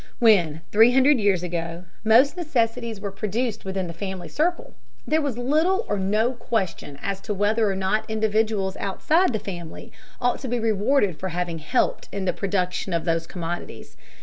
When, 0.17 0.61
three 0.71 0.93
hundred 0.93 1.19
years 1.19 1.43
ago, 1.43 1.85
most 2.03 2.35
necessities 2.35 2.99
were 2.99 3.11
produced 3.11 3.63
within 3.65 3.85
the 3.85 3.93
family 3.93 4.27
circle, 4.29 4.73
there 5.05 5.21
was 5.21 5.37
little 5.37 5.85
or 5.87 5.99
no 5.99 6.31
question 6.33 6.97
as 7.03 7.21
to 7.21 7.35
whether 7.35 7.69
or 7.69 7.75
not 7.75 8.09
individuals 8.09 8.75
outside 8.77 9.31
the 9.31 9.37
family 9.37 9.91
ought 10.19 10.39
to 10.39 10.47
be 10.47 10.57
rewarded 10.57 11.19
for 11.19 11.29
having 11.29 11.59
helped 11.59 12.09
in 12.11 12.25
the 12.25 12.33
production 12.33 12.93
of 12.93 13.05
those 13.05 13.27
commodities. 13.27 13.95